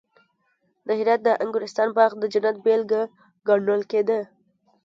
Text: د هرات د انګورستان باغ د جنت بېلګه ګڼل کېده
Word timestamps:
د 0.87 0.89
هرات 0.99 1.21
د 1.27 1.29
انګورستان 1.43 1.89
باغ 1.97 2.11
د 2.19 2.23
جنت 2.33 2.57
بېلګه 2.65 3.01
ګڼل 3.47 3.81
کېده 3.91 4.19